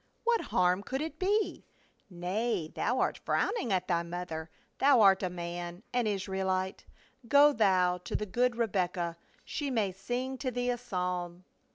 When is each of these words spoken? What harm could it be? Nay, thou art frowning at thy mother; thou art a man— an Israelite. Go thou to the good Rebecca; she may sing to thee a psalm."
What 0.23 0.41
harm 0.49 0.81
could 0.81 0.99
it 1.01 1.19
be? 1.19 1.63
Nay, 2.09 2.69
thou 2.73 2.97
art 2.97 3.19
frowning 3.23 3.71
at 3.71 3.87
thy 3.87 4.01
mother; 4.01 4.49
thou 4.79 4.99
art 5.01 5.21
a 5.21 5.29
man— 5.29 5.83
an 5.93 6.07
Israelite. 6.07 6.85
Go 7.27 7.53
thou 7.53 7.99
to 7.99 8.15
the 8.15 8.25
good 8.25 8.55
Rebecca; 8.55 9.15
she 9.45 9.69
may 9.69 9.91
sing 9.91 10.39
to 10.39 10.49
thee 10.49 10.71
a 10.71 10.77
psalm." 10.79 11.43